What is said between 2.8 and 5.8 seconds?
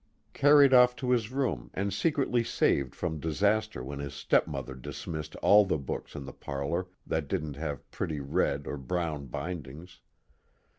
from disaster when his stepmother dismissed all the